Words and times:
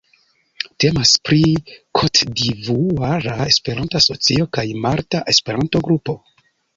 Temas 0.83 1.09
pri 1.27 1.41
Kotdivuara 1.99 3.35
Esperanto-Asocio 3.53 4.47
kaj 4.59 4.65
Malta 4.87 5.23
Esperanto-Grupo. 5.35 6.17